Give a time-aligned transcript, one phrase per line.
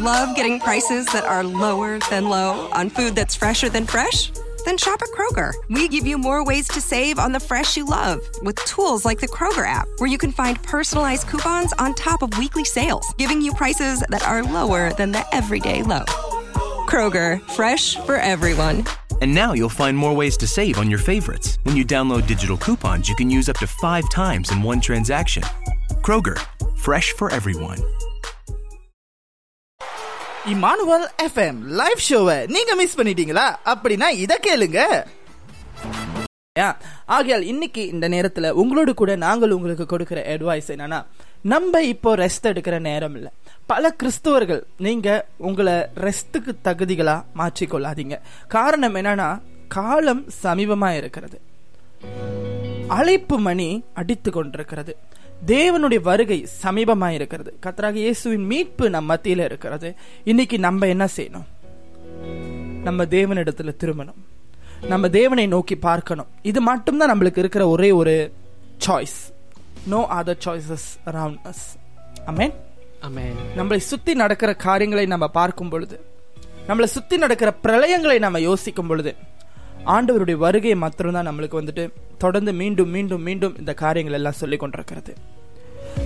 [0.00, 4.30] Love getting prices that are lower than low on food that's fresher than fresh?
[4.64, 5.52] Then shop at Kroger.
[5.68, 9.20] We give you more ways to save on the fresh you love with tools like
[9.20, 13.42] the Kroger app, where you can find personalized coupons on top of weekly sales, giving
[13.42, 16.06] you prices that are lower than the everyday low.
[16.88, 18.86] Kroger, fresh for everyone.
[19.20, 21.58] And now you'll find more ways to save on your favorites.
[21.64, 25.42] When you download digital coupons, you can use up to five times in one transaction.
[26.00, 26.38] Kroger,
[26.78, 27.82] fresh for everyone.
[30.52, 33.44] Emmanuel FM live ஷோவை நீங்க miss பண்ணிட்டீங்களா?
[33.72, 34.78] அப்படின்னா இத கேளுங்க.
[37.16, 40.98] ஆகையால் இன்னைக்கு இந்த நேரத்துல உங்களோட கூட நாங்கள் உங்களுக்கு கொடுக்கிற அட்வைஸ் என்னன்னா
[41.52, 43.30] நம்ம இப்போ ரெஸ்ட் எடுக்கிற நேரம் இல்லை.
[43.66, 48.18] பல கிறிஸ்துவர்கள் நீங்க உங்களை ரெஸ்ட்டுக்கு தகுதிகளா மாற்றிக்கொள்ளாதீங்க.
[48.48, 49.28] காரணம் என்னன்னா
[49.68, 51.40] காலம் சமீபமா இருக்கிறது.
[52.98, 54.96] அழைப்பு மணி அடித்து கொண்டிருக்கிறது.
[55.46, 57.58] தேவனுடைய வருகை சமீபமாக இருக்கிறது.
[57.66, 59.94] கத்தராக இயேசுவின் மீட்பு நம் மத்தியில இருக்கிறது.
[60.24, 61.46] இன்னைக்கு நம்ம என்ன செய்யணும்?
[62.82, 64.20] நம்ம தேவனிடத்துல திரும்பணும்.
[64.88, 66.26] நம்ம தேவனை நோக்கி பார்க்கணும்.
[66.42, 68.32] இது மட்டும்தான் நம்மளுக்கு இருக்கிற ஒரே ஒரு
[68.86, 69.18] choice
[69.86, 71.66] no other choices around us
[72.26, 72.52] amen
[73.56, 76.04] நம்மளை சுத்தி நடக்கிற காரியங்களை நம்ம பார்க்கும் பொழுது
[76.68, 79.14] நம்மளை சுத்தி நடக்கிற பிரளயங்களை நம்ம யோசிக்கும் பொழுது
[79.86, 85.14] ஆண்டவருடைய வருகை மாத்திரம்தான் நம்மளுக்கு வந்துட்டு தொடர்ந்து மீண்டும் மீண்டும் மீண்டும் இந்த காரியங்கள் எல்லாம் சொல்லிக் கொண்டிருக்கிறது.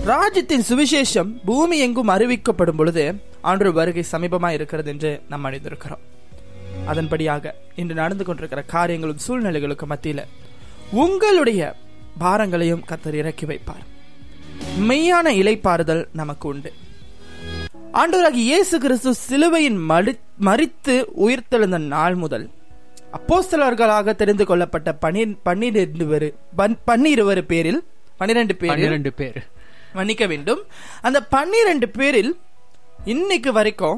[0.05, 6.03] ராஜ்யத்தின் சுவிசேஷம் பூமி எங்கும் அறிவிக்கப்படும் பொழுது ஆண்டவர் வருகை சமீபமா இருக்கிறது என்று நாம் அறிந்திருக்கிறோம்.
[6.87, 10.23] அதன்படியாக இன்று நடந்து கொண்டிருக்கிற காரியங்களும் சூழ்நிலைகளுக்கு மத்தியில
[10.91, 11.75] உங்களுடைய
[12.17, 13.85] பாரங்களையும் கத்தர் இறக்கி வைப்பார்.
[14.89, 16.73] மெய்யான இலைப்பாறுதல் நமக்கு உண்டு.
[17.93, 19.79] ஆண்டவராகி இயேசு கிறிஸ்து சிலுவையின்
[20.41, 22.49] மறித்து உயிர்த்தெழுந்த நாள் முதல்
[23.15, 26.29] அப்போஸ்தலர்களாக தெரிந்து கொள்ளப்பட்ட பன்னிரண்டு பேரு
[26.89, 27.81] பன்னிருவர் பேரில்
[28.19, 29.37] பன்னிரண்டு பேர் பன்னிரண்டு பேர்.
[29.97, 30.61] மன்னிக்க வேண்டும்.
[31.07, 32.31] அந்த பன்னிரண்டு பேரில்
[33.13, 33.97] இன்னைக்கு வரைக்கும்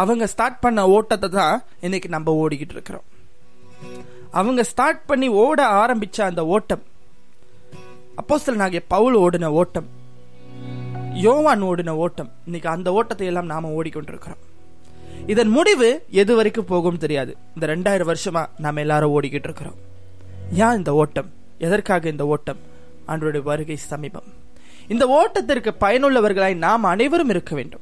[0.00, 3.06] அவங்க ஸ்டார்ட் பண்ண ஓட்டத்தை தான் இன்னைக்கு நம்ம ஓடிக்கிட்டு இருக்கிறோம்.
[4.40, 6.84] அவங்க ஸ்டார்ட் பண்ணி ஓட ஆரம்பிச்ச அந்த ஓட்டம்
[8.20, 9.88] அப்போஸ்தல் நாகிய பவுல் ஓடின ஓட்டம்
[11.26, 14.42] யோவான் ஓடின ஓட்டம் இன்னைக்கு அந்த ஓட்டத்தை எல்லாம் நாம ஓடிக்கொண்டிருக்கிறோம்.
[15.26, 17.36] இதன் முடிவு எது வரைக்கும் போகும் தெரியாது.
[17.60, 19.74] இந்த ரெண்டாயிரம் வருஷமா நாம எல்லாரும் ஓடிக்கிட்டு இருக்கிறோம்.
[20.54, 21.32] ஏன் இந்த ஓட்டம்?
[21.58, 22.56] எதற்காக இந்த ஓட்டம்?
[23.04, 24.22] அன்றைய வருகை சமீபம்.
[24.88, 27.80] இந்த ஓட்டத்திற்கு பயனுள்ளவர்களாய் நாம் அனைவரும் இருக்க வேண்டும்.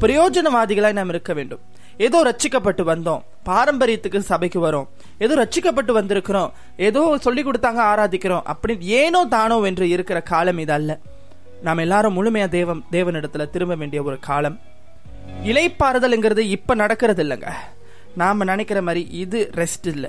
[0.00, 1.58] பிரயோஜனவாதிகளாய் நாம் இருக்க வேண்டும்.
[1.98, 3.20] ஏதோ ரச்சிக்கப்பட்டு வந்தோம்.
[3.46, 4.88] பாரம்பரியத்துக்கு சபைக்கு வரோம்.
[5.18, 6.50] ஏதோ ரச்சிக்கப்பட்டு வந்திருக்கிறோம்.
[6.76, 8.42] ஏதோ சொல்லி கொடுத்தாங்க ஆராதிக்கிறோம்.
[8.52, 10.98] அப்படின்னு ஏனோ தானோ என்று இருக்கிற காலம் இது அல்ல.
[11.62, 14.60] நாம் எல்லாரும் முழுமையா தேவம் தேவனிடத்துல திரும்ப வேண்டிய ஒரு காலம்.
[15.50, 17.50] இலைப்பாறுதல்ங்கிறது இப்ப நடக்கிறது இல்லைங்க
[18.20, 20.06] நாம நினைக்கிற மாதிரி இது ரெஸ்ட் இல்ல.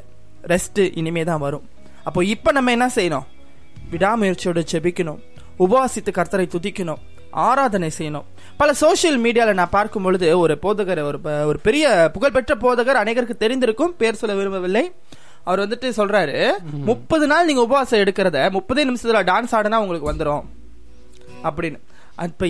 [0.47, 1.65] ரெஸ்ட் இனிமே தான் வரும்.
[2.03, 3.27] அப்போ இப்ப நம்ம என்ன செய்யணும்?
[3.91, 5.19] விடாமுயற்சியோட செபிக்கணும்
[5.59, 7.01] உபவாசித்து கர்த்தரை துதிக்கணும்.
[7.31, 8.27] ஆராதனை செய்யணும்.
[8.57, 13.95] பல சோசியல் மீடியால நான் பார்க்கும் பொழுது ஒரு போதகர் ஒரு ஒரு பெரிய புகழ்பெற்ற போதகர் அனைவருக்கு தெரிந்திருக்கும்.
[14.01, 14.91] பேர் சொல்ல விரும்பவில்லை.
[15.43, 16.37] அவர் வந்துட்டு சொல்றாரு
[16.89, 20.43] முப்பது நாள் நீங்க உபவாசம் எடுக்கிறத முப்பதே நிமிஷத்துல டான்ஸ் ஆடினா உங்களுக்கு வந்துடும்
[21.43, 21.79] அப்படின்னு.
[22.15, 22.47] அப்ப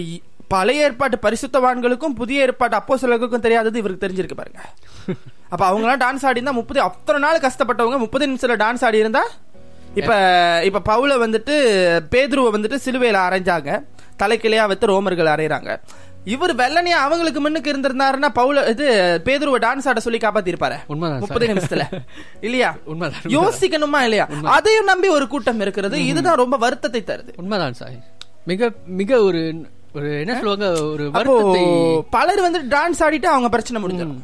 [0.49, 4.61] பழைய ஏற்பாட்டு பரிசுத்தவான்களுக்கும் புதிய ஏற்பாட்டு அப்போ சிலருக்கும் தெரியாதது இவருக்கு தெரிஞ்சிருக்கு பாருங்க.
[5.53, 9.23] அப்ப அவங்க எல்லாம் டான்ஸ் ஆடி இருந்தா முப்பது அத்தனை நாள் கஷ்டப்பட்டவங்க முப்பது நிமிஷத்துல டான்ஸ் ஆடி இருந்தா
[9.95, 10.13] இப்ப
[10.63, 11.53] இப்ப பவுல வந்துட்டு
[12.11, 13.69] பேதுருவை வந்துட்டு சிலுவையில அரைஞ்சாங்க.
[14.19, 15.71] தலைக்கிளையா வைத்து ரோமர்கள் அரைறாங்க
[16.25, 18.85] இவர் வெள்ளனியா அவங்களுக்கு முன்னுக்கு இருந்திருந்தாருன்னா பவுல இது
[19.25, 20.77] பேதுருவ டான்ஸ் ஆட சொல்லி காப்பாத்தி இருப்பாரு
[21.19, 21.83] முப்பது நிமிஷத்துல.
[22.41, 22.69] இல்லையா?
[23.37, 24.25] யோசிக்கணுமா இல்லையா?
[24.49, 26.05] அதையும் நம்பி ஒரு கூட்டம் இருக்கிறது.
[26.05, 27.33] இதுதான் ரொம்ப வருத்தத்தை தருது.
[27.37, 27.97] உண்மைதான் சார்.
[28.45, 29.41] மிக மிக ஒரு
[29.93, 31.05] ஒரு என்ன சொல்லுவாங்க ஒரு
[32.09, 34.19] பலர் வந்து டான்ஸ் ஆடிட்டு அவங்க பிரச்சனை முடிஞ்சிடும்.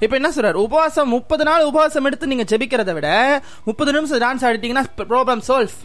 [0.00, 0.58] இப்ப என்ன சொல்றாரு?
[0.66, 3.08] உபவாசம் முப்பது நாள் உபவாசம் எடுத்து நீங்க ஜெபிக்கிறத விட
[3.64, 5.76] முப்பது நிமிஷம் டான்ஸ் ஆடிட்டீங்கன்னா ப்ராப்ளம் சால்வ்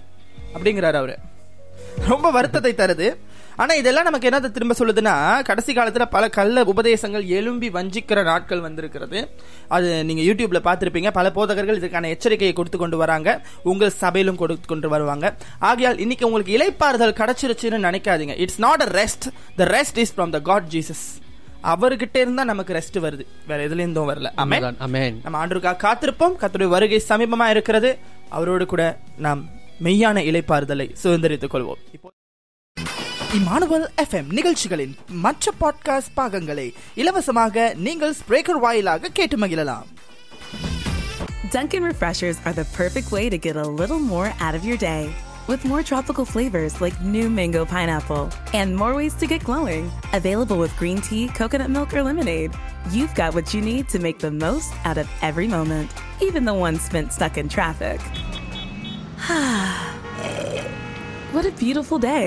[0.53, 1.15] அப்படிங்கிறாரு அவரு.
[2.07, 3.07] ரொம்ப வருத்தத்தை தருது.
[3.61, 5.13] ஆனா இதெல்லாம் நமக்கு என்ன திரும்ப சொல்லுதுன்னா
[5.47, 9.19] கடைசி காலத்துல பல கள்ள உபதேசங்கள் எழும்பி வஞ்சிக்கிற நாட்கள் வந்திருக்கிறது.
[9.75, 13.29] அது நீங்க யூடியூப்ல பாத்திருப்பீங்க பல போதகர்கள் இதுக்கான எச்சரிக்கையை கொடுத்து கொண்டு வராங்க.
[13.71, 15.35] உங்கள் சபையிலும் கொடுத்து கொண்டு வருவாங்க.
[15.69, 18.35] ஆகையால் இன்னைக்கு உங்களுக்கு இலைப்பாறுதல் கிடைச்சிருச்சுன்னு நினைக்காதீங்க.
[18.45, 19.27] It's not a rest
[19.61, 21.05] the rest is from the God Jesus
[21.73, 23.25] அவர்கிட்ட இருந்தா நமக்கு ரெஸ்ட் வருது.
[23.49, 24.29] வேற எதுல இருந்தும் வரல.
[25.25, 26.37] நம்ம ஆண்டுக்காக காத்திருப்போம்.
[26.43, 27.91] கத்துடைய வருகை சமீபமா இருக்கிறது.
[28.37, 28.85] அவரோடு கூட
[29.27, 29.41] நாம்
[29.87, 31.81] மெய்யான இலைப்பாறுதலை சுதந்திரித்துக் கொள்வோம்.
[31.97, 32.07] இப்போ
[33.38, 34.94] இமானுவல் எஃப்எம் நிகழ்ச்சிகளின்
[35.24, 39.88] மற்ற பாட்காஸ்ட் பாகங்களை இலவசமாக நீங்கள் ஸ்பிரேக்கர் வாயிலாக கேட்டு மகிழலாம்
[41.54, 45.02] Dunkin' Refreshers are the perfect way to get a little more out of your day.
[45.50, 50.58] With more tropical flavors like new mango pineapple and more ways to get glowing, available
[50.58, 52.52] with green tea, coconut milk, or lemonade,
[52.90, 55.90] you've got what you need to make the most out of every moment,
[56.20, 58.00] even the ones spent stuck in traffic.
[61.32, 62.26] what a beautiful day!